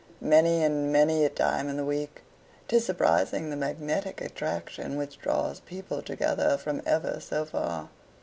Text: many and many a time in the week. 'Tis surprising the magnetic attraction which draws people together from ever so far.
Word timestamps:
many 0.23 0.63
and 0.63 0.91
many 0.91 1.23
a 1.23 1.29
time 1.29 1.69
in 1.69 1.77
the 1.77 1.85
week. 1.85 2.21
'Tis 2.67 2.83
surprising 2.83 3.51
the 3.51 3.55
magnetic 3.55 4.19
attraction 4.19 4.95
which 4.95 5.19
draws 5.19 5.59
people 5.59 6.01
together 6.01 6.57
from 6.57 6.81
ever 6.87 7.19
so 7.19 7.45
far. 7.45 7.87